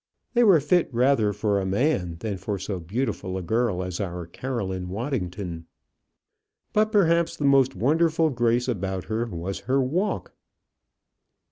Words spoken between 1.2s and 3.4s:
for a man than for so beautiful